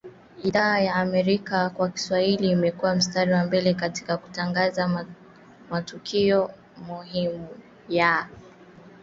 idhaa 0.43 0.79
ya 0.79 0.95
Amerika 0.95 1.69
kwa 1.69 1.89
Kiswahili 1.89 2.49
imekua 2.51 2.95
mstari 2.95 3.31
wa 3.33 3.43
mbele 3.43 3.73
katika 3.73 4.17
kutangaza 4.17 5.05
matukio 5.69 6.51
muhimu 6.87 7.47
ya 7.89 8.27